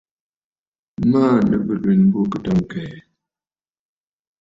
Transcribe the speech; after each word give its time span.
Màa 1.11 1.35
bə 1.65 1.73
nlwèn 1.77 2.01
bǔ 2.11 2.19
kɨ 2.31 2.37
təŋ 2.45 2.57
ɨkɛʼɛ? 2.63 2.97